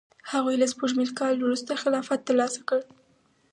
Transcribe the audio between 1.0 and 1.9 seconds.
کال وروسته